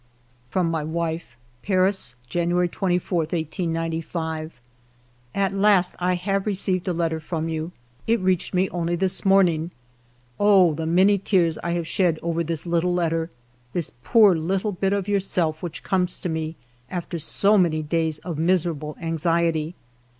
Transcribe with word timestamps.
86 0.47 0.53
FIVE 0.53 0.63
YEARS 0.65 0.65
OF 0.65 0.65
MY 0.71 0.79
LIFE 0.81 0.85
From 0.87 0.87
my 0.89 0.93
wife:— 0.97 1.37
"Paris, 1.61 2.15
January 2.27 2.67
24, 2.67 3.17
1895." 3.19 4.61
At 5.35 5.53
last 5.53 5.95
I 5.99 6.15
have 6.15 6.47
received 6.47 6.87
a 6.87 6.91
letter 6.91 7.19
from 7.19 7.47
you! 7.47 7.71
It 8.07 8.19
reached 8.19 8.51
me 8.55 8.67
only 8.69 8.95
this 8.95 9.23
morning. 9.23 9.69
Oh, 10.39 10.73
the 10.73 10.87
many 10.87 11.19
tears 11.19 11.59
I 11.63 11.73
have 11.73 11.85
shed 11.85 12.17
over 12.23 12.43
this 12.43 12.65
little 12.65 12.95
letter, 12.95 13.29
this 13.73 13.91
poor 14.03 14.33
little 14.33 14.71
bit 14.71 14.91
of 14.91 15.07
yourself, 15.07 15.61
which 15.61 15.83
comes 15.83 16.19
to 16.21 16.29
me 16.29 16.55
after 16.89 17.19
so 17.19 17.59
many 17.59 17.83
days 17.83 18.17
of 18.21 18.39
miserable 18.39 18.97
anxiety 18.99 19.75